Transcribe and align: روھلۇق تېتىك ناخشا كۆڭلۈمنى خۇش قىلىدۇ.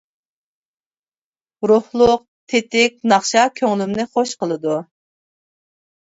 روھلۇق 1.71 2.23
تېتىك 2.53 2.97
ناخشا 3.13 3.45
كۆڭلۈمنى 3.61 4.09
خۇش 4.17 4.35
قىلىدۇ. 4.43 4.81